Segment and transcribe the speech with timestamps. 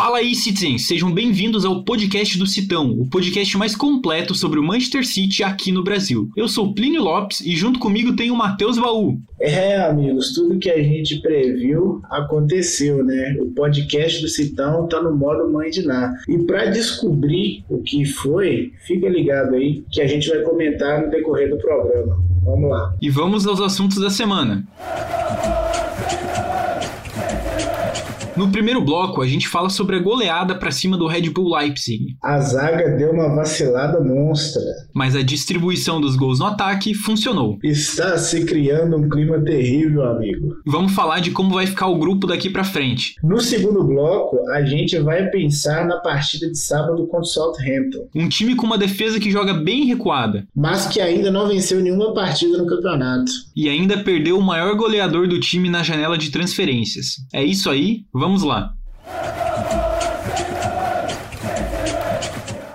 [0.00, 0.86] Fala aí, Citizens!
[0.86, 5.70] Sejam bem-vindos ao podcast do Citão, o podcast mais completo sobre o Manchester City aqui
[5.70, 6.30] no Brasil.
[6.34, 9.20] Eu sou Plínio Lopes e junto comigo tem o Matheus Baú.
[9.38, 13.36] É, amigos, tudo que a gente previu aconteceu, né?
[13.42, 16.14] O podcast do Citão tá no modo mãe de Ná.
[16.26, 21.10] E para descobrir o que foi, fica ligado aí que a gente vai comentar no
[21.10, 22.16] decorrer do programa.
[22.42, 22.94] Vamos lá.
[23.02, 24.66] E vamos aos assuntos da semana.
[28.36, 32.16] No primeiro bloco, a gente fala sobre a goleada para cima do Red Bull Leipzig.
[32.22, 34.62] A zaga deu uma vacilada monstra.
[34.94, 37.58] Mas a distribuição dos gols no ataque funcionou.
[37.62, 40.56] Está se criando um clima terrível, amigo.
[40.66, 43.14] Vamos falar de como vai ficar o grupo daqui para frente.
[43.22, 48.08] No segundo bloco, a gente vai pensar na partida de sábado contra o Southampton.
[48.14, 50.46] Um time com uma defesa que joga bem recuada.
[50.54, 53.30] Mas que ainda não venceu nenhuma partida no campeonato.
[53.54, 57.16] E ainda perdeu o maior goleador do time na janela de transferências.
[57.32, 58.74] É isso aí, vamos Vamos lá.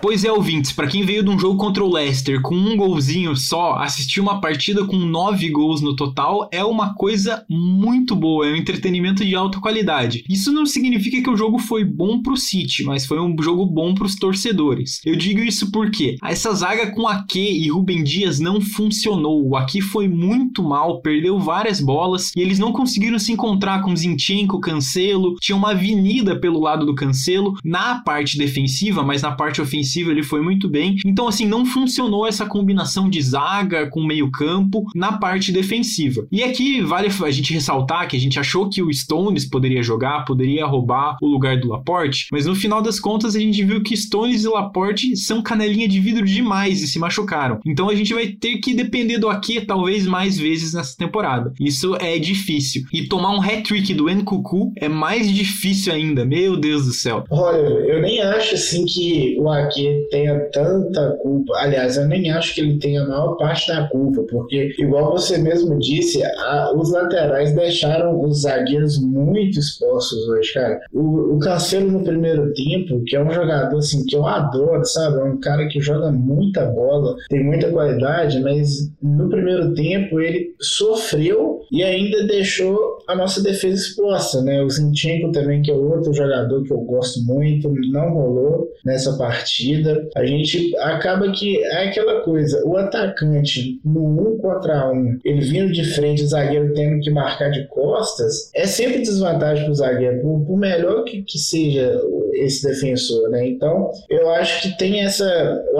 [0.06, 3.36] Pois é, ouvintes, para quem veio de um jogo contra o Leicester com um golzinho
[3.36, 8.52] só, assistir uma partida com nove gols no total é uma coisa muito boa, é
[8.52, 10.24] um entretenimento de alta qualidade.
[10.30, 13.96] Isso não significa que o jogo foi bom pro City, mas foi um jogo bom
[13.96, 15.02] pros torcedores.
[15.04, 19.44] Eu digo isso porque essa zaga com Ake e Rubem Dias não funcionou.
[19.44, 23.96] O Ake foi muito mal, perdeu várias bolas e eles não conseguiram se encontrar com
[23.96, 25.34] Zinchenko, Cancelo.
[25.42, 30.12] Tinha uma avenida pelo lado do Cancelo na parte defensiva, mas na parte ofensiva ofensiva
[30.12, 30.98] ele foi muito bem.
[31.06, 36.28] Então, assim, não funcionou essa combinação de zaga com meio-campo na parte defensiva.
[36.32, 40.26] E aqui vale a gente ressaltar que a gente achou que o Stones poderia jogar,
[40.26, 43.96] poderia roubar o lugar do Laporte, mas no final das contas a gente viu que
[43.96, 47.60] Stones e Laporte são canelinha de vidro demais e se machucaram.
[47.66, 51.54] Então a gente vai ter que depender do Ake talvez mais vezes nessa temporada.
[51.60, 52.84] Isso é difícil.
[52.92, 56.26] E tomar um hat-trick do Nkuku é mais difícil ainda.
[56.26, 57.24] Meu Deus do céu.
[57.30, 61.54] Olha, eu nem acho assim que o Ake tenha tanta culpa.
[61.58, 65.38] Aliás, eu nem acho que ele tenha a maior parte da culpa, porque, igual você
[65.38, 70.82] mesmo disse, a, os laterais deixaram os zagueiros muito expostos hoje, cara.
[70.94, 75.20] O, o Cancelo no primeiro tempo, que é um jogador assim que eu adoro, sabe?
[75.20, 80.54] É um cara que joga muita bola, tem muita qualidade, mas no primeiro tempo ele
[80.60, 84.62] sofreu e ainda deixou a nossa defesa exposta, né?
[84.62, 89.75] O Zinchenko também, que é outro jogador que eu gosto muito, não rolou nessa partida
[89.76, 95.42] partida, a gente acaba que é aquela coisa, o atacante no um contra um, ele
[95.42, 99.76] vindo de frente, o zagueiro tendo que marcar de costas, é sempre desvantagem para o
[99.76, 102.00] zagueiro, por, por melhor que, que seja
[102.34, 103.48] esse defensor, né?
[103.48, 105.26] Então, eu acho que tem essa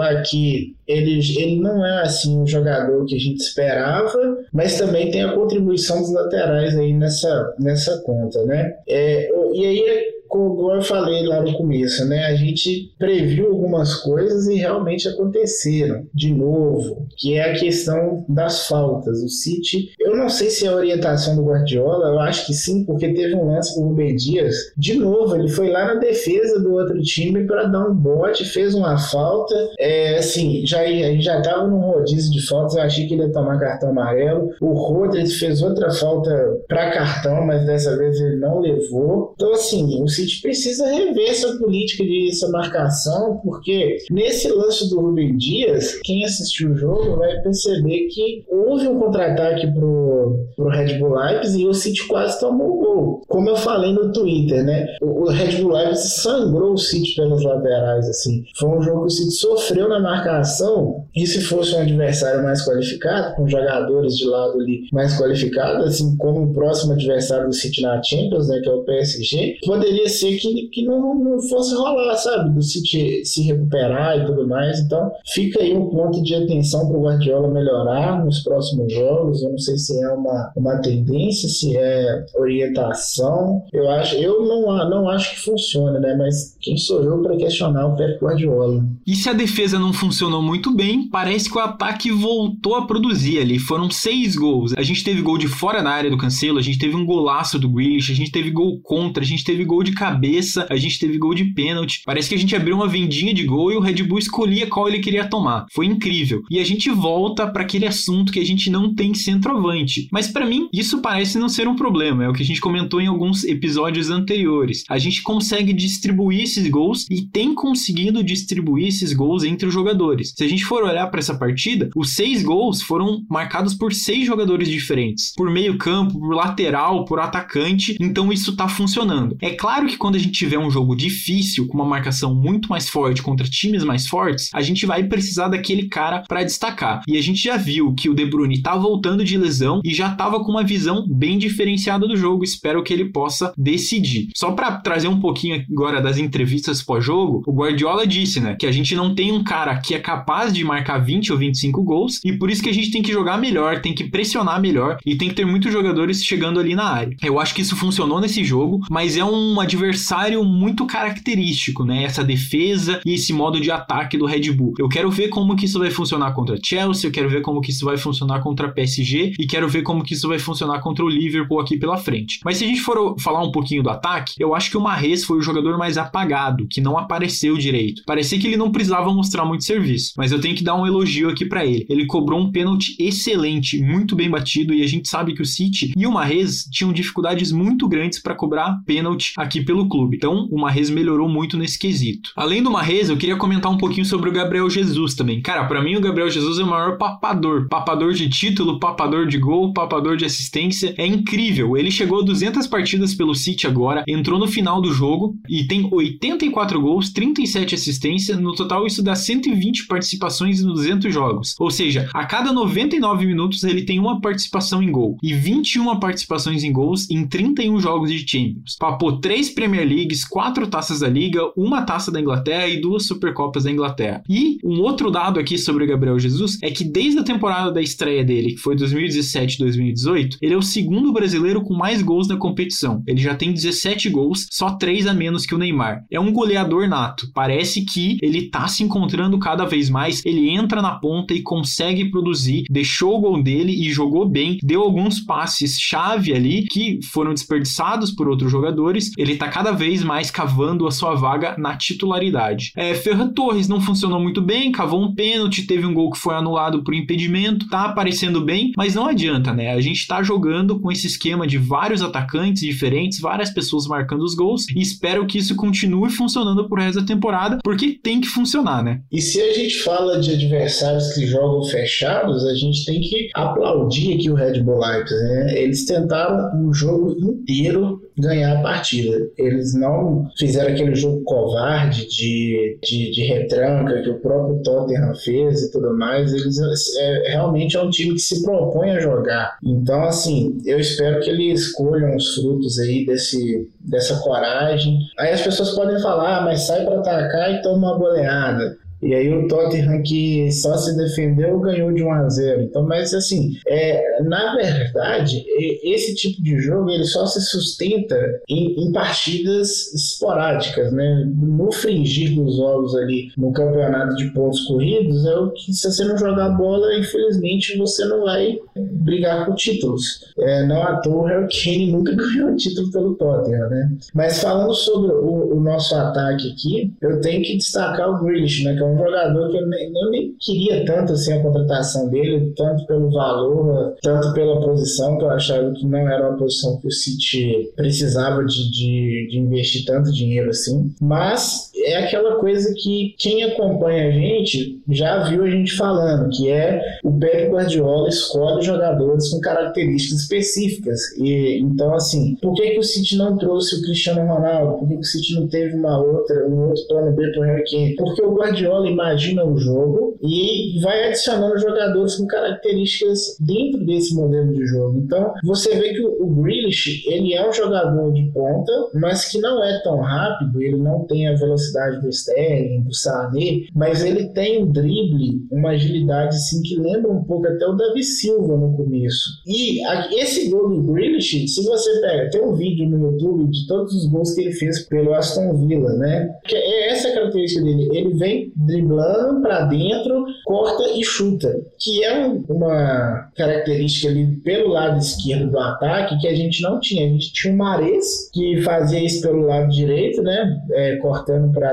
[0.00, 5.24] aqui ele, ele não é assim um jogador que a gente esperava, mas também tem
[5.24, 8.72] a contribuição dos laterais aí nessa, nessa conta, né?
[8.88, 12.26] É, e aí como eu falei lá no começo, né?
[12.26, 16.06] A gente previu algumas coisas e realmente aconteceram.
[16.14, 19.22] De novo, que é a questão das faltas.
[19.22, 22.84] O City, eu não sei se é a orientação do Guardiola, eu acho que sim,
[22.84, 24.56] porque teve um lance com o Rubem Dias.
[24.76, 28.74] De novo, ele foi lá na defesa do outro time para dar um bote, fez
[28.74, 29.54] uma falta.
[29.78, 30.78] É, assim, já,
[31.18, 34.50] já tava num rodízio de faltas, eu achei que ele ia tomar cartão amarelo.
[34.60, 36.30] O Rodri fez outra falta
[36.68, 39.32] para cartão, mas dessa vez ele não levou.
[39.34, 45.00] Então, assim, o City precisa rever essa política de essa marcação, porque nesse lance do
[45.00, 50.98] Rubem Dias, quem assistiu o jogo vai perceber que houve um contra-ataque pro, pro Red
[50.98, 53.22] Bull Leipzig e o City quase tomou o gol.
[53.28, 54.86] Como eu falei no Twitter, né?
[55.00, 58.44] O, o Red Bull Leipzig sangrou o City pelas laterais, assim.
[58.56, 62.64] Foi um jogo que o City sofreu na marcação e se fosse um adversário mais
[62.64, 67.82] qualificado, com jogadores de lado ali mais qualificados, assim como o próximo adversário do City
[67.82, 72.16] na Champions, né, que é o PSG, poderia parecer que, que não, não fosse rolar,
[72.16, 72.54] sabe?
[72.54, 74.80] Do City se recuperar e tudo mais.
[74.80, 79.42] Então, fica aí um ponto de atenção para o Guardiola melhorar nos próximos jogos.
[79.42, 83.62] Eu não sei se é uma, uma tendência, se é orientação.
[83.72, 86.14] Eu acho, eu não, não acho que funcione, né?
[86.16, 88.84] Mas quem sou eu para questionar o Pep Guardiola?
[89.06, 93.40] E se a defesa não funcionou muito bem, parece que o ataque voltou a produzir
[93.40, 93.58] ali.
[93.58, 94.72] Foram seis gols.
[94.76, 97.58] A gente teve gol de fora da área do Cancelo, a gente teve um golaço
[97.58, 100.98] do Grealish, a gente teve gol contra, a gente teve gol de cabeça, a gente
[100.98, 102.02] teve gol de pênalti.
[102.04, 104.88] Parece que a gente abriu uma vendinha de gol e o Red Bull escolhia qual
[104.88, 105.66] ele queria tomar.
[105.72, 106.42] Foi incrível.
[106.50, 110.08] E a gente volta para aquele assunto que a gente não tem centroavante.
[110.12, 112.24] Mas para mim, isso parece não ser um problema.
[112.24, 114.84] É o que a gente comentou em alguns episódios anteriores.
[114.88, 120.34] A gente consegue distribuir esses gols e tem conseguido distribuir esses gols entre os jogadores.
[120.36, 124.26] Se a gente for olhar para essa partida, os seis gols foram marcados por seis
[124.26, 127.96] jogadores diferentes, por meio campo, por lateral, por atacante.
[128.00, 129.36] Então isso tá funcionando.
[129.40, 132.88] É claro que quando a gente tiver um jogo difícil, com uma marcação muito mais
[132.88, 137.02] forte contra times mais fortes, a gente vai precisar daquele cara para destacar.
[137.06, 140.10] E a gente já viu que o De Bruyne tá voltando de lesão e já
[140.10, 142.44] tava com uma visão bem diferenciada do jogo.
[142.44, 144.28] Espero que ele possa decidir.
[144.34, 148.72] Só para trazer um pouquinho agora das entrevistas pós-jogo, o Guardiola disse, né, que a
[148.72, 152.32] gente não tem um cara que é capaz de marcar 20 ou 25 gols e
[152.32, 155.28] por isso que a gente tem que jogar melhor, tem que pressionar melhor e tem
[155.28, 157.16] que ter muitos jogadores chegando ali na área.
[157.22, 162.04] Eu acho que isso funcionou nesse jogo, mas é um adversário muito característico, né?
[162.04, 164.74] Essa defesa e esse modo de ataque do Red Bull.
[164.78, 167.70] Eu quero ver como que isso vai funcionar contra Chelsea, eu quero ver como que
[167.70, 171.08] isso vai funcionar contra PSG e quero ver como que isso vai funcionar contra o
[171.08, 172.40] Liverpool aqui pela frente.
[172.44, 175.24] Mas se a gente for falar um pouquinho do ataque, eu acho que o Mahrez
[175.24, 178.02] foi o jogador mais apagado, que não apareceu direito.
[178.06, 181.28] Parecia que ele não precisava mostrar muito serviço, mas eu tenho que dar um elogio
[181.28, 181.86] aqui para ele.
[181.88, 185.92] Ele cobrou um pênalti excelente, muito bem batido e a gente sabe que o City
[185.96, 190.16] e o Mahrez tinham dificuldades muito grandes para cobrar pênalti aqui pelo clube.
[190.16, 192.30] Então, o Mahrez melhorou muito nesse quesito.
[192.34, 195.42] Além do Mahrez, eu queria comentar um pouquinho sobre o Gabriel Jesus também.
[195.42, 199.38] Cara, para mim o Gabriel Jesus é o maior papador, papador de título, papador de
[199.38, 200.94] gol, papador de assistência.
[200.96, 201.76] É incrível.
[201.76, 205.88] Ele chegou a 200 partidas pelo City agora, entrou no final do jogo e tem
[205.90, 211.54] 84 gols, 37 assistências, no total isso dá 120 participações em 200 jogos.
[211.58, 216.62] Ou seja, a cada 99 minutos ele tem uma participação em gol e 21 participações
[216.62, 218.76] em gols em 31 jogos de Champions.
[218.78, 223.64] Papou 3 Premier Leagues, 4 taças da Liga, uma taça da Inglaterra e duas Supercopas
[223.64, 224.22] da Inglaterra.
[224.28, 227.80] E um outro dado aqui sobre o Gabriel Jesus é que desde a temporada da
[227.80, 233.02] estreia dele, que foi 2017-2018, ele é o segundo brasileiro com mais gols na competição.
[233.06, 236.04] Ele já tem 17 gols, só 3 a menos que o Neymar.
[236.10, 237.30] É um goleador nato.
[237.32, 242.10] Parece que ele tá se encontrando cada vez mais, ele entra na ponta e consegue
[242.10, 247.32] produzir, deixou o gol dele e jogou bem, deu alguns passes chave ali que foram
[247.32, 249.12] desperdiçados por outros jogadores.
[249.16, 252.72] Ele tá cada vez mais cavando a sua vaga na titularidade.
[252.76, 256.34] É, Ferran Torres não funcionou muito bem, cavou um pênalti, teve um gol que foi
[256.34, 259.72] anulado por impedimento, tá aparecendo bem, mas não adianta, né?
[259.72, 264.34] A gente tá jogando com esse esquema de vários atacantes diferentes, várias pessoas marcando os
[264.34, 268.82] gols e espero que isso continue funcionando por resto da temporada, porque tem que funcionar,
[268.82, 269.00] né?
[269.10, 274.14] E se a gente fala de adversários que jogam fechados, a gente tem que aplaudir
[274.14, 275.58] aqui o Red Bull Leipzig, né?
[275.58, 279.16] Eles tentaram o jogo inteiro ganhar a partida.
[279.38, 285.62] Eles não fizeram aquele jogo covarde de, de, de retranca que o próprio Tottenham fez
[285.62, 286.32] e tudo mais.
[286.32, 286.58] Eles
[286.96, 289.58] é, realmente é um time que se propõe a jogar.
[289.62, 294.98] Então, assim, eu espero que eles colham os frutos aí desse, dessa coragem.
[295.18, 298.78] Aí as pessoas podem falar, ah, mas sai para atacar e toma uma goleada.
[299.02, 302.62] E aí o Tottenham que só se defendeu ganhou de 1 a 0.
[302.62, 305.44] Então, mas assim, é, na verdade,
[305.82, 308.16] esse tipo de jogo ele só se sustenta
[308.48, 311.28] em, em partidas esporádicas, né?
[311.36, 316.04] No fringir dos ovos ali no campeonato de pontos corridos é o que se você
[316.04, 320.32] não jogar bola, infelizmente você não vai brigar por títulos.
[320.38, 323.92] É, não à toa o Harry Kane nunca ganhou um título pelo Tottenham, né?
[324.14, 328.74] Mas falando sobre o, o nosso ataque aqui, eu tenho que destacar o Grealish, né?
[328.74, 332.52] Que é um jogador que eu nem, eu nem queria tanto assim a contratação dele,
[332.56, 336.88] tanto pelo valor, tanto pela posição, que eu achava que não era uma posição que
[336.88, 340.94] o City precisava de, de, de investir tanto dinheiro assim.
[341.00, 346.50] Mas é aquela coisa que quem acompanha a gente já viu a gente falando, que
[346.50, 351.00] é o Pep Guardiola escolhe jogadores com características específicas.
[351.16, 354.78] E então assim, por que, que o City não trouxe o Cristiano Ronaldo?
[354.78, 357.64] Por que, que o City não teve uma outra, um outro plano B para o
[357.70, 357.96] Kane?
[357.96, 364.52] Porque o Guardiola imagina o jogo e vai adicionando jogadores com características dentro desse modelo
[364.52, 364.98] de jogo.
[364.98, 369.62] Então, você vê que o Grealish, ele é um jogador de ponta, mas que não
[369.62, 374.28] é tão rápido, ele não tem a velocidade velocidade do Sterling, do Sané, mas ele
[374.28, 378.76] tem um drible, uma agilidade assim que lembra um pouco até o Davi Silva no
[378.76, 379.42] começo.
[379.46, 379.80] E
[380.18, 384.06] esse gol do Grealish, se você pega, tem um vídeo no YouTube de todos os
[384.06, 386.28] gols que ele fez pelo Aston Villa, né?
[386.44, 387.88] Que é essa a característica dele.
[387.92, 394.98] Ele vem driblando para dentro, corta e chuta, que é uma característica ali pelo lado
[394.98, 397.06] esquerdo do ataque que a gente não tinha.
[397.06, 400.60] A gente tinha o Mares que fazia isso pelo lado direito, né?
[400.72, 401.65] É, cortando para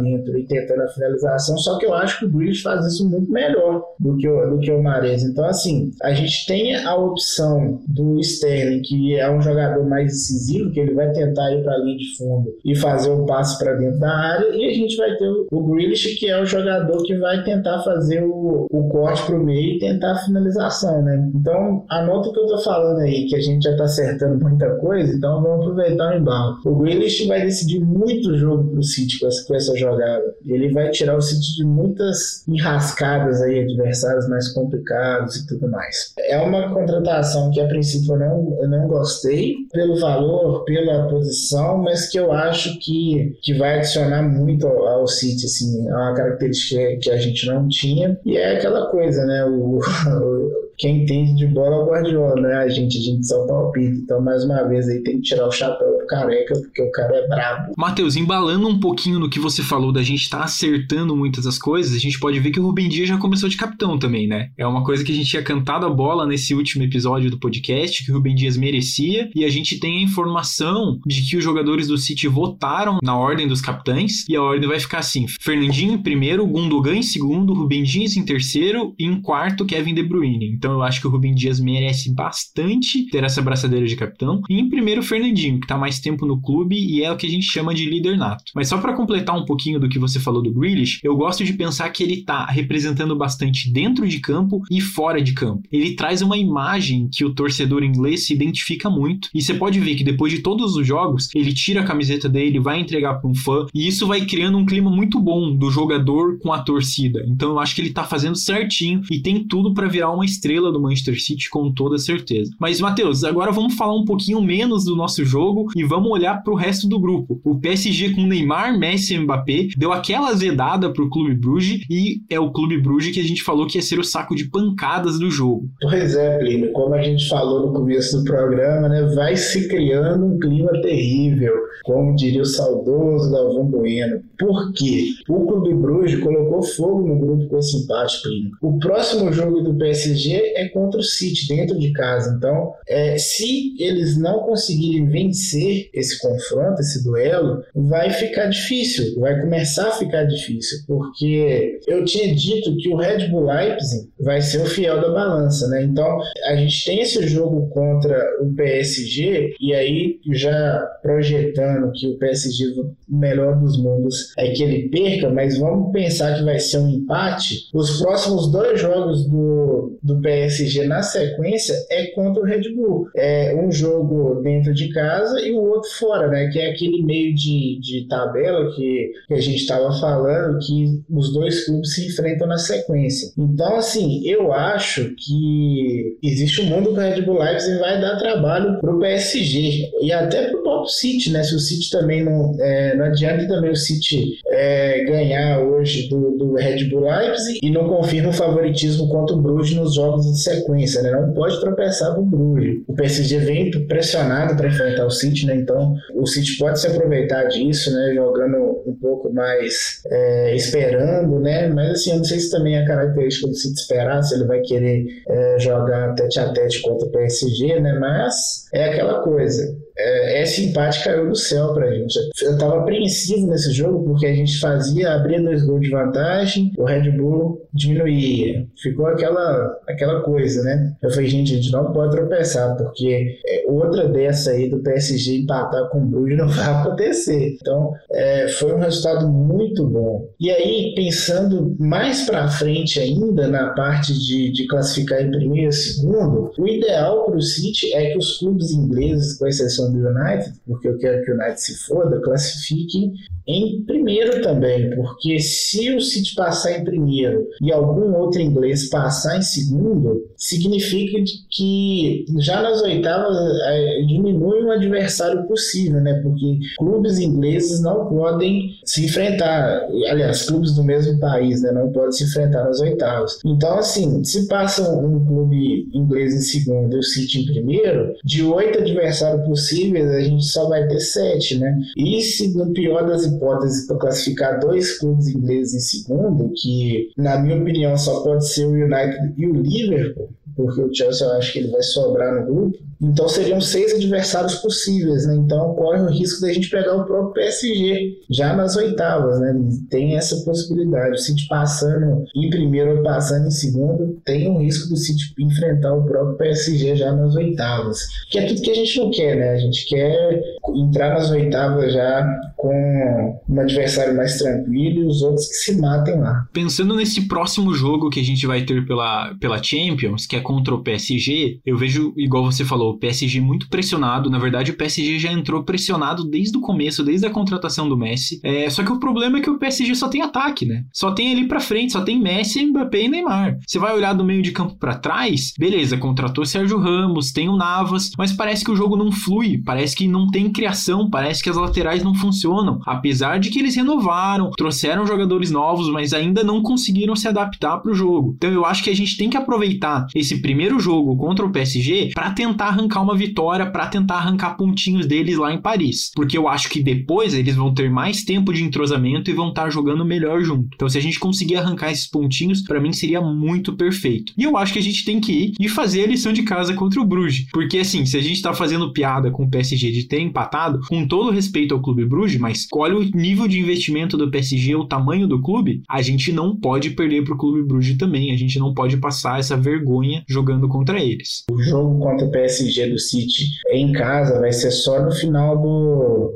[0.00, 1.56] dentro e tentando a finalização.
[1.58, 4.58] Só que eu acho que o Grealish faz isso muito melhor do que o, do
[4.58, 5.22] que o Mares.
[5.22, 10.70] Então, assim, a gente tem a opção do Sterling, que é um jogador mais decisivo,
[10.70, 13.74] que ele vai tentar ir para a linha de fundo e fazer um passe para
[13.74, 17.02] dentro da área, e a gente vai ter o, o Grealish, que é o jogador
[17.04, 21.30] que vai tentar fazer o, o corte para o meio e tentar a finalização, né?
[21.34, 24.68] Então, anota o que eu tô falando aí, que a gente já tá acertando muita
[24.76, 26.56] coisa, então vamos aproveitar o embalo.
[26.64, 30.22] O Grealish vai decidir muito jogo pro City com com essa jogada.
[30.46, 36.12] Ele vai tirar o City de muitas enrascadas aí, adversários mais complicados e tudo mais.
[36.18, 41.78] É uma contratação que a princípio eu não, eu não gostei, pelo valor, pela posição,
[41.78, 46.14] mas que eu acho que, que vai adicionar muito ao, ao City, assim, é uma
[46.14, 51.36] característica que a gente não tinha, e é aquela coisa, né, o, o quem entende
[51.36, 52.54] de bola é o Guardiola, né?
[52.54, 54.00] A gente, a gente só palpita.
[54.02, 57.14] Então, mais uma vez, aí tem que tirar o chapéu pro careca, porque o cara
[57.14, 57.72] é brabo.
[57.78, 61.56] Matheus, embalando um pouquinho no que você falou da gente estar tá acertando muitas das
[61.56, 64.50] coisas, a gente pode ver que o Rubem Dias já começou de capitão também, né?
[64.58, 68.04] É uma coisa que a gente tinha cantado a bola nesse último episódio do podcast,
[68.04, 71.86] que o Rubem Dias merecia, e a gente tem a informação de que os jogadores
[71.86, 76.02] do City votaram na ordem dos capitães, e a ordem vai ficar assim: Fernandinho em
[76.02, 80.52] primeiro, Gundogan em segundo, Rubem Dias em terceiro, e em quarto, Kevin De Bruyne.
[80.52, 84.42] Então eu acho que o Rubem Dias merece bastante ter essa braçadeira de capitão.
[84.48, 87.26] E em primeiro, o Fernandinho, que tá mais tempo no clube e é o que
[87.26, 88.44] a gente chama de líder nato.
[88.54, 91.52] Mas só para completar um pouquinho do que você falou do Grealish, eu gosto de
[91.52, 95.62] pensar que ele tá representando bastante dentro de campo e fora de campo.
[95.70, 99.28] Ele traz uma imagem que o torcedor inglês se identifica muito.
[99.34, 102.60] E você pode ver que depois de todos os jogos, ele tira a camiseta dele,
[102.60, 106.38] vai entregar para um fã, e isso vai criando um clima muito bom do jogador
[106.38, 107.24] com a torcida.
[107.28, 110.61] Então eu acho que ele tá fazendo certinho e tem tudo para virar uma estrela
[110.62, 112.52] estrela do Manchester City com toda certeza.
[112.58, 116.52] Mas, Matheus, agora vamos falar um pouquinho menos do nosso jogo e vamos olhar para
[116.52, 117.40] o resto do grupo.
[117.44, 122.20] O PSG com Neymar, Messi e Mbappé deu aquela azedada para o Clube Bruges e
[122.30, 125.18] é o Clube Bruges que a gente falou que ia ser o saco de pancadas
[125.18, 125.68] do jogo.
[125.80, 130.26] Pois é, Plínio, como a gente falou no começo do programa, né, vai se criando
[130.26, 131.54] um clima terrível,
[131.84, 134.20] como diria o saudoso Galvão Bueno.
[134.38, 135.06] Por quê?
[135.28, 138.50] O Clube Bruges colocou fogo no grupo com esse empate, Plínio.
[138.60, 142.34] O próximo jogo do PSG é contra o City, dentro de casa.
[142.36, 149.40] Então, é, se eles não conseguirem vencer esse confronto, esse duelo, vai ficar difícil, vai
[149.40, 154.62] começar a ficar difícil, porque eu tinha dito que o Red Bull Leipzig vai ser
[154.62, 155.82] o fiel da balança, né?
[155.82, 162.18] Então, a gente tem esse jogo contra o PSG, e aí já projetando que o
[162.18, 166.78] PSG, o melhor dos mundos, é que ele perca, mas vamos pensar que vai ser
[166.78, 167.68] um empate.
[167.72, 173.08] Os próximos dois jogos do, do PSG PSG na sequência é contra o Red Bull.
[173.14, 176.48] É um jogo dentro de casa e o outro fora, né?
[176.48, 181.32] Que é aquele meio de, de tabela que, que a gente estava falando, que os
[181.32, 183.32] dois clubes se enfrentam na sequência.
[183.36, 188.18] Então, assim, eu acho que existe um mundo que o Red Bull Leipzig vai dar
[188.18, 191.42] trabalho pro PSG e até pro próprio City, né?
[191.42, 192.56] Se o City também não.
[192.58, 197.70] É, não adianta também o City é, ganhar hoje do, do Red Bull Leipzig e
[197.70, 201.10] não confirma o favoritismo contra o Bruges nos jogos de sequência, né?
[201.10, 202.82] Não pode tropeçar com o Bruges.
[202.86, 205.56] O PSG vem pressionado para enfrentar o City, né?
[205.56, 208.12] Então o City pode se aproveitar disso, né?
[208.14, 211.68] Jogando um pouco mais é, esperando, né?
[211.68, 214.60] Mas assim, eu não sei se também é característica do City esperar, se ele vai
[214.60, 217.92] querer é, jogar tete a tete contra o PSG, né?
[217.98, 222.18] Mas é aquela coisa é, esse empate caiu do céu pra gente.
[222.42, 226.84] Eu tava apreensivo nesse jogo porque a gente fazia, abria dois gols de vantagem, o
[226.84, 228.66] Red Bull diminuía.
[228.80, 230.94] Ficou aquela, aquela coisa, né?
[231.02, 235.38] Eu falei, gente, a gente não pode tropeçar, porque é, outra dessa aí do PSG
[235.38, 237.56] empatar com o Bruges não vai acontecer.
[237.60, 240.28] Então, é, foi um resultado muito bom.
[240.38, 245.72] E aí, pensando mais pra frente ainda, na parte de, de classificar em primeiro e
[245.72, 250.88] segundo, o ideal pro City é que os clubes ingleses, com exceção do United, porque
[250.88, 253.12] eu quero que o United se foda, classifique
[253.46, 259.36] em primeiro também, porque se o City passar em primeiro e algum outro inglês passar
[259.36, 261.18] em segundo, significa
[261.50, 266.20] que já nas oitavas é, diminui um adversário possível, né?
[266.22, 271.72] Porque clubes ingleses não podem se enfrentar, aliás, clubes do mesmo país, né?
[271.72, 273.40] Não podem se enfrentar nas oitavas.
[273.44, 278.42] Então, assim, se passa um clube inglês em segundo e o City em primeiro, de
[278.44, 281.80] oito adversários possíveis, a gente só vai ter sete, né?
[281.96, 287.38] E se no pior das hipóteses para classificar dois clubes ingleses em segundo, que na
[287.38, 291.52] minha opinião só pode ser o United e o Liverpool, porque o Chelsea eu acho
[291.52, 292.78] que ele vai sobrar no grupo.
[293.02, 295.34] Então seriam seis adversários possíveis, né?
[295.34, 299.54] Então corre o risco da gente pegar o próprio PSG já nas oitavas, né?
[299.90, 301.14] Tem essa possibilidade.
[301.14, 305.94] O City passando em primeiro ou passando em segundo, tem o risco do City enfrentar
[305.94, 307.98] o próprio PSG já nas oitavas.
[308.30, 309.50] Que é tudo que a gente não quer, né?
[309.50, 310.42] A gente quer
[310.74, 312.24] entrar nas oitavas já
[312.56, 316.46] com um adversário mais tranquilo e os outros que se matem lá.
[316.52, 320.74] Pensando nesse próximo jogo que a gente vai ter pela, pela Champions, que é contra
[320.74, 324.30] o PSG, eu vejo, igual você falou, o PSG muito pressionado.
[324.30, 328.40] Na verdade, o PSG já entrou pressionado desde o começo, desde a contratação do Messi.
[328.42, 330.84] É, só que o problema é que o PSG só tem ataque, né?
[330.92, 333.58] Só tem ali pra frente, só tem Messi, Mbappé e Neymar.
[333.66, 337.56] Você vai olhar do meio de campo para trás, beleza, contratou Sérgio Ramos, tem o
[337.56, 341.50] Navas, mas parece que o jogo não flui, parece que não tem criação, parece que
[341.50, 342.80] as laterais não funcionam.
[342.86, 347.92] Apesar de que eles renovaram, trouxeram jogadores novos, mas ainda não conseguiram se adaptar para
[347.92, 348.34] o jogo.
[348.36, 352.10] Então eu acho que a gente tem que aproveitar esse primeiro jogo contra o PSG
[352.14, 356.10] para tentar arrancar uma vitória, para tentar arrancar pontinhos deles lá em Paris.
[356.14, 359.70] Porque eu acho que depois eles vão ter mais tempo de entrosamento e vão estar
[359.70, 360.68] jogando melhor junto.
[360.74, 364.32] Então se a gente conseguir arrancar esses pontinhos, para mim seria muito perfeito.
[364.36, 366.74] E eu acho que a gente tem que ir e fazer a lição de casa
[366.74, 367.46] contra o Bruges.
[367.52, 371.06] Porque assim, se a gente tá fazendo piada com o PSG de ter empatado, com
[371.06, 375.26] todo respeito ao Clube Bruges, mas olha o nível de investimento do PSG, o tamanho
[375.26, 378.32] do clube, a gente não pode perder pro Clube Bruges também.
[378.32, 381.44] A gente não pode passar essa vergonha jogando contra eles.
[381.50, 386.32] O jogo contra o PSG do City em casa vai ser só no final do.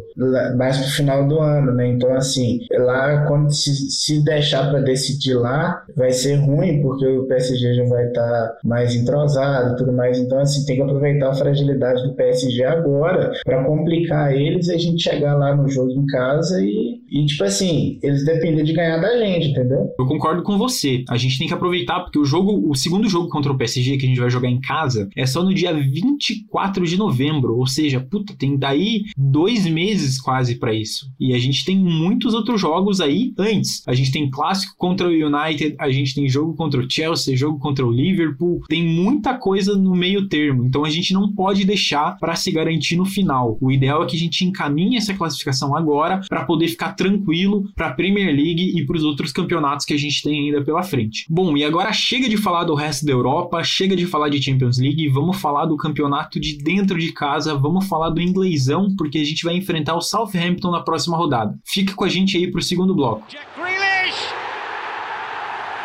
[0.57, 1.88] mais pro final do ano, né?
[1.88, 7.26] Então, assim, lá quando se, se deixar para decidir lá, vai ser ruim, porque o
[7.26, 10.19] PSG já vai estar tá mais entrosado e tudo mais.
[10.19, 14.78] Então, assim, tem que aproveitar a fragilidade do PSG agora para complicar eles e a
[14.78, 18.99] gente chegar lá no jogo em casa e, e, tipo assim, eles dependem de ganhar
[18.99, 19.89] da gente, entendeu?
[19.99, 21.05] Eu concordo com você.
[21.09, 24.07] A gente tem que aproveitar, porque o jogo, o segundo jogo contra o PSG que
[24.07, 27.57] a gente vai jogar em casa é só no dia 24 de novembro.
[27.57, 31.07] Ou seja, puta, tem daí dois meses quase para isso.
[31.19, 33.87] E a gente tem muitos outros jogos aí antes.
[33.87, 37.59] A gente tem clássico contra o United, a gente tem jogo contra o Chelsea, jogo
[37.59, 38.63] contra o Liverpool.
[38.69, 40.65] Tem muita coisa no meio termo.
[40.65, 43.57] Então a gente não pode deixar para se garantir no final.
[43.61, 47.89] O ideal é que a gente encaminhe essa classificação agora para poder ficar tranquilo para
[47.89, 51.26] a Premier League e para os outros campeonatos que a gente tem ainda pela frente.
[51.28, 54.78] Bom, e agora chega de falar do resto da Europa, chega de falar de Champions
[54.78, 59.25] League, vamos falar do campeonato de dentro de casa, vamos falar do inglesão, porque a
[59.25, 61.59] gente vai enfrentar o Southampton na próxima rodada.
[61.65, 63.26] Fica com a gente aí pro segundo bloco.
[63.28, 64.32] Jack Grealish!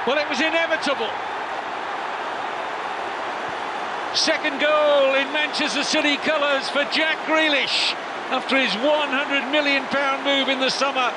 [0.08, 1.10] Well, it was inevitable.
[4.14, 7.96] Second goal in Manchester City colours for Jack Grealish
[8.32, 11.12] after his 100 million pound move in the summer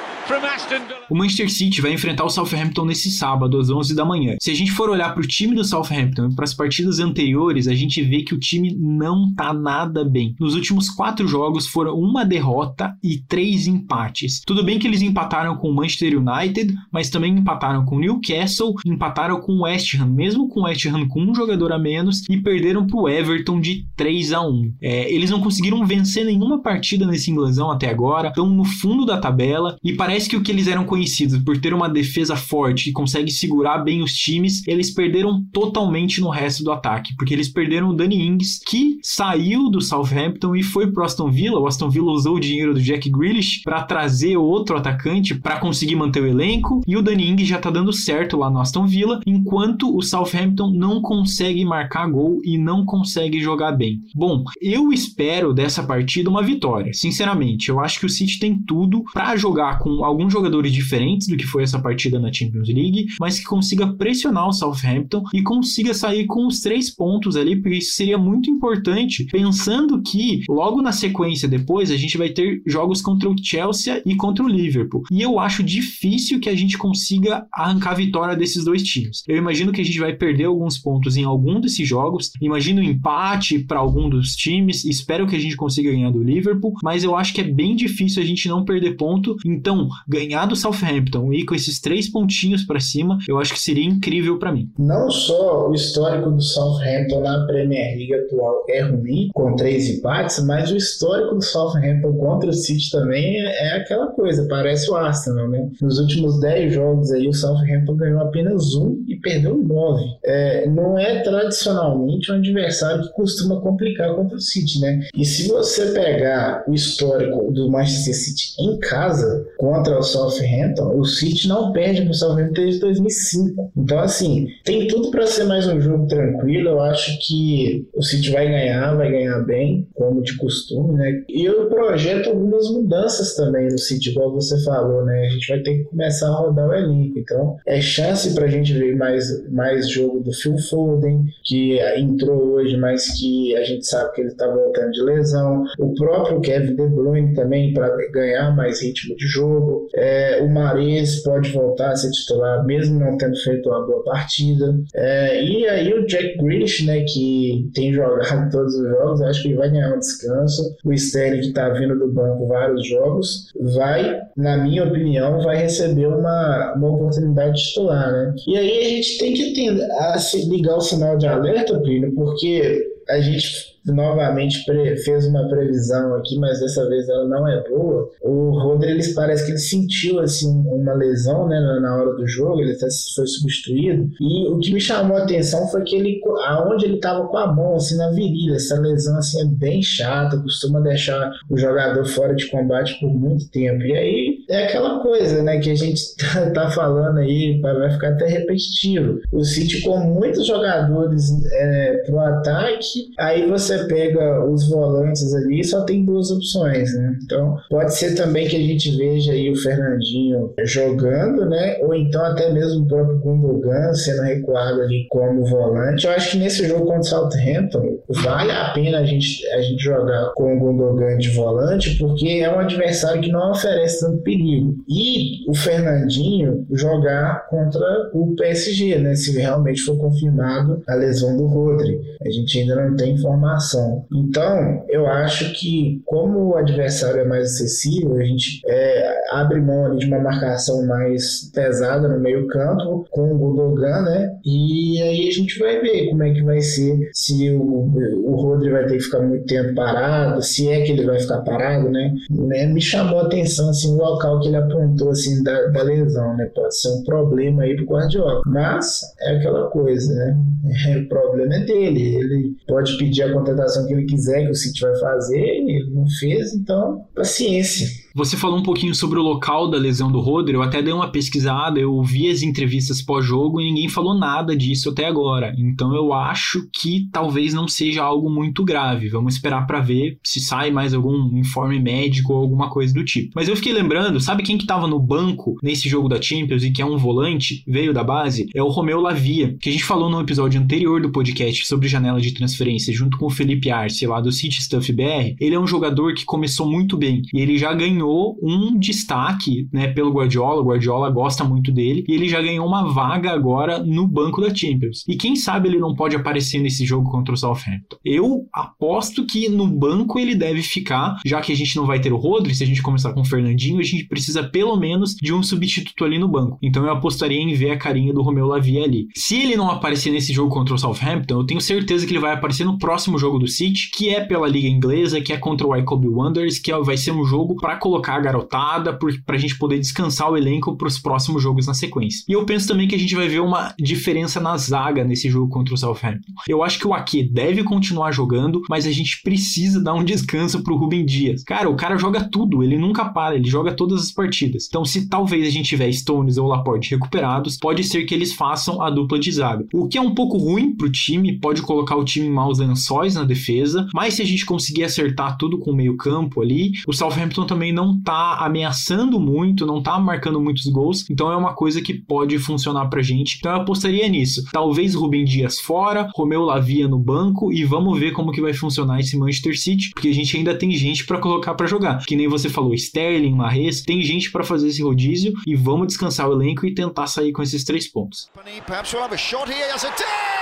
[1.10, 4.36] O Manchester City vai enfrentar o Southampton nesse sábado, às 11 da manhã.
[4.40, 7.68] Se a gente for olhar para o time do Southampton e para as partidas anteriores,
[7.68, 10.34] a gente vê que o time não tá nada bem.
[10.40, 14.40] Nos últimos quatro jogos foram uma derrota e três empates.
[14.46, 18.74] Tudo bem que eles empataram com o Manchester United, mas também empataram com o Newcastle,
[18.86, 22.22] empataram com o West Ham, mesmo com o West Ham com um jogador a menos,
[22.30, 26.62] e perderam para o Everton de 3 a 1 é, Eles não conseguiram vencer nenhuma
[26.62, 30.42] partida nesse inglesão até agora, estão no fundo da tabela e parece Parece que o
[30.44, 34.62] que eles eram conhecidos por ter uma defesa forte que consegue segurar bem os times,
[34.64, 39.68] eles perderam totalmente no resto do ataque, porque eles perderam o Danny Ings, que saiu
[39.68, 41.58] do Southampton e foi pro Aston Villa.
[41.58, 45.96] O Aston Villa usou o dinheiro do Jack Grealish para trazer outro atacante para conseguir
[45.96, 49.18] manter o elenco, e o Danny Ings já tá dando certo lá no Aston Villa,
[49.26, 54.00] enquanto o Southampton não consegue marcar gol e não consegue jogar bem.
[54.14, 57.68] Bom, eu espero dessa partida uma vitória, sinceramente.
[57.68, 61.46] Eu acho que o City tem tudo para jogar com alguns jogadores diferentes do que
[61.46, 66.26] foi essa partida na Champions League, mas que consiga pressionar o Southampton e consiga sair
[66.26, 71.48] com os três pontos ali, porque isso seria muito importante, pensando que logo na sequência
[71.48, 75.02] depois a gente vai ter jogos contra o Chelsea e contra o Liverpool.
[75.10, 79.22] E eu acho difícil que a gente consiga arrancar a vitória desses dois times.
[79.26, 82.84] Eu imagino que a gente vai perder alguns pontos em algum desses jogos, imagino um
[82.84, 87.16] empate para algum dos times, espero que a gente consiga ganhar do Liverpool, mas eu
[87.16, 89.36] acho que é bem difícil a gente não perder ponto.
[89.44, 93.84] Então, ganhar do Southampton e com esses três pontinhos para cima, eu acho que seria
[93.84, 94.70] incrível para mim.
[94.78, 100.44] Não só o histórico do Southampton na Premier League atual é ruim, com três empates,
[100.44, 104.96] mas o histórico do Southampton contra o City também é, é aquela coisa, parece o
[104.96, 105.68] Arsenal, né?
[105.80, 110.04] Nos últimos dez jogos aí, o Southampton ganhou apenas um e perdeu nove.
[110.24, 115.00] É, não é tradicionalmente um adversário que costuma complicar contra o City, né?
[115.14, 121.04] E se você pegar o histórico do Manchester City em casa contra o Southampton, o
[121.04, 123.72] City não perde para o Southampton desde 2005.
[123.76, 126.70] Então, assim, tem tudo para ser mais um jogo tranquilo.
[126.70, 131.22] Eu acho que o City vai ganhar, vai ganhar bem, como de costume, né?
[131.28, 135.26] E eu projeto algumas mudanças também no City, igual você falou, né?
[135.26, 137.18] A gente vai ter que começar a rodar o elenco.
[137.18, 142.54] Então, é chance para a gente ver mais, mais jogo do Phil Foden, que entrou
[142.54, 145.64] hoje, mas que a gente sabe que ele está voltando de lesão.
[145.78, 149.73] O próprio Kevin De Bruyne também para ganhar mais ritmo de jogo.
[149.94, 154.74] É, o Mares pode voltar a ser titular, mesmo não tendo feito uma boa partida.
[154.94, 159.54] É, e aí o Jack Grealish, né, que tem jogado todos os jogos, acho que
[159.54, 160.74] vai ganhar um descanso.
[160.84, 166.06] O Sterling, que está vindo do banco vários jogos, vai, na minha opinião, vai receber
[166.06, 168.34] uma, uma oportunidade de titular, né?
[168.46, 170.16] E aí a gente tem que a,
[170.48, 174.64] ligar o sinal de alerta, Plínio, porque a gente novamente
[175.04, 178.10] fez uma previsão aqui, mas dessa vez ela não é boa.
[178.22, 182.60] O Rodri, ele parece que ele sentiu assim uma lesão, né, na hora do jogo,
[182.60, 184.10] ele até foi substituído.
[184.20, 187.52] E o que me chamou a atenção foi que ele aonde ele estava com a
[187.52, 192.34] mão assim na virilha, essa lesão assim é bem chata, costuma deixar o jogador fora
[192.34, 193.82] de combate por muito tempo.
[193.82, 198.08] E aí é aquela coisa, né, que a gente tá, tá falando aí, vai ficar
[198.08, 199.20] até repetitivo.
[199.32, 205.64] O City com muitos jogadores é, pro ataque, aí você você pega os volantes ali,
[205.64, 207.16] só tem duas opções, né?
[207.24, 211.78] Então, pode ser também que a gente veja aí o Fernandinho jogando, né?
[211.80, 216.06] Ou então até mesmo o próprio Gundogan sendo recuado ali como volante.
[216.06, 219.82] Eu acho que nesse jogo contra o Southampton, vale a pena a gente, a gente
[219.82, 224.74] jogar com o Gundogan de volante, porque é um adversário que não oferece tanto perigo.
[224.88, 229.14] E o Fernandinho jogar contra o PSG, né?
[229.14, 232.00] Se realmente for confirmado a lesão do Rodri.
[232.24, 233.63] A gente ainda não tem informação
[234.12, 239.96] então, eu acho que, como o adversário é mais acessível, a gente é, abre mão
[239.96, 244.36] de uma marcação mais pesada no meio-campo com o Gundogan, né?
[244.44, 247.92] E aí a gente vai ver como é que vai ser, se o,
[248.24, 251.40] o Rodri vai ter que ficar muito tempo parado, se é que ele vai ficar
[251.42, 252.14] parado, né?
[252.30, 252.66] né?
[252.66, 256.50] Me chamou a atenção assim, o local que ele apontou assim, da, da lesão, né?
[256.54, 258.42] Pode ser um problema aí pro Guardiola.
[258.46, 260.36] Mas é aquela coisa, né?
[261.04, 262.16] o problema é dele.
[262.16, 266.06] Ele pode pedir a contratação que ele quiser, que o City vai fazer, ele não
[266.08, 268.03] fez, então paciência.
[268.16, 271.10] Você falou um pouquinho sobre o local da lesão do Rodri, eu até dei uma
[271.10, 275.52] pesquisada, eu vi as entrevistas pós-jogo e ninguém falou nada disso até agora.
[275.58, 279.08] Então eu acho que talvez não seja algo muito grave.
[279.08, 283.32] Vamos esperar para ver se sai mais algum informe médico ou alguma coisa do tipo.
[283.34, 286.70] Mas eu fiquei lembrando, sabe quem que tava no banco nesse jogo da Champions e
[286.70, 288.46] que é um volante, veio da base?
[288.54, 292.20] É o Romeu Lavia, que a gente falou no episódio anterior do podcast sobre janela
[292.20, 295.34] de transferência junto com o Felipe Arce lá do City Stuff BR.
[295.40, 299.68] Ele é um jogador que começou muito bem e ele já ganhou ganhou um destaque
[299.72, 300.60] né, pelo Guardiola.
[300.60, 304.54] O Guardiola gosta muito dele e ele já ganhou uma vaga agora no banco da
[304.54, 305.04] Champions.
[305.08, 307.96] E quem sabe ele não pode aparecer nesse jogo contra o Southampton.
[308.04, 312.12] Eu aposto que no banco ele deve ficar, já que a gente não vai ter
[312.12, 315.32] o Rodri, se a gente começar com o Fernandinho, a gente precisa pelo menos de
[315.32, 316.58] um substituto ali no banco.
[316.62, 319.06] Então eu apostaria em ver a carinha do Romeu Lavia ali.
[319.14, 322.32] Se ele não aparecer nesse jogo contra o Southampton, eu tenho certeza que ele vai
[322.32, 325.70] aparecer no próximo jogo do City, que é pela Liga Inglesa, que é contra o
[325.70, 329.38] Wycombe Wanderers, que é, vai ser um jogo para colocar colocar a garotada para a
[329.38, 332.24] gente poder descansar o elenco para os próximos jogos na sequência.
[332.28, 335.48] E eu penso também que a gente vai ver uma diferença na zaga nesse jogo
[335.48, 336.32] contra o Southampton.
[336.48, 340.62] Eu acho que o Ake deve continuar jogando, mas a gente precisa dar um descanso
[340.62, 341.44] pro Rubem Dias.
[341.44, 344.66] Cara, o cara joga tudo, ele nunca para, ele joga todas as partidas.
[344.68, 348.82] Então, se talvez a gente tiver Stones ou Laporte recuperados, pode ser que eles façam
[348.82, 349.64] a dupla de zaga.
[349.72, 353.14] O que é um pouco ruim pro time, pode colocar o time em maus lençóis
[353.14, 356.92] na defesa, mas se a gente conseguir acertar tudo com o meio campo ali, o
[356.92, 361.54] Southampton também não não tá ameaçando muito, não tá marcando muitos gols, então é uma
[361.54, 363.36] coisa que pode funcionar pra gente.
[363.38, 364.44] Então eu apostaria nisso.
[364.52, 369.00] Talvez Rubem Dias fora, Romeu Lavia no banco e vamos ver como que vai funcionar
[369.00, 372.04] esse Manchester City, porque a gente ainda tem gente para colocar para jogar.
[372.06, 376.28] Que nem você falou, Sterling, Marres, tem gente para fazer esse rodízio e vamos descansar
[376.28, 378.28] o elenco e tentar sair com esses três pontos.
[378.66, 380.33] Perhaps we'll have a shot here.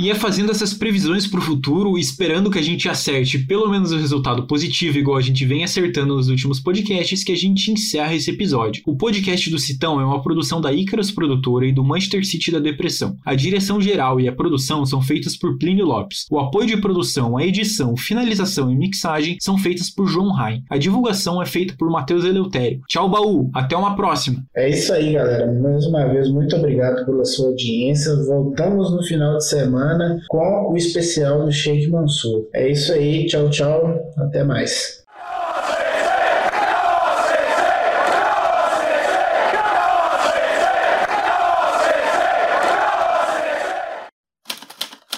[0.00, 3.92] E é fazendo essas previsões para o futuro, esperando que a gente acerte pelo menos
[3.92, 8.14] o resultado positivo, igual a gente vem acertando nos últimos podcasts, que a gente encerra
[8.14, 8.82] esse episódio.
[8.86, 12.58] O podcast do Citão é uma produção da Icarus Produtora e do Manchester City da
[12.58, 13.14] Depressão.
[13.26, 16.24] A direção geral e a produção são feitas por Plínio Lopes.
[16.30, 20.62] O apoio de produção, a edição, finalização e mixagem são feitas por João Rain.
[20.70, 22.80] A divulgação é feita por Matheus Eleutério.
[22.88, 23.50] Tchau, baú!
[23.52, 24.42] Até uma próxima!
[24.56, 25.52] É isso aí, galera.
[25.60, 28.16] Mais uma vez, muito obrigado pela sua audiência.
[28.24, 29.89] Voltamos no final de semana
[30.28, 32.48] com o especial do Sheikh Mansur.
[32.54, 33.26] É isso aí.
[33.26, 33.98] Tchau, tchau.
[34.18, 35.00] Até mais.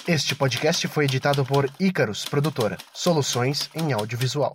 [0.06, 4.52] Este podcast foi editado por Icarus Produtora, soluções em audiovisual.